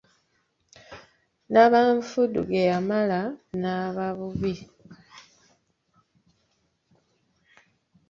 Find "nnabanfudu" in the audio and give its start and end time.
1.47-2.41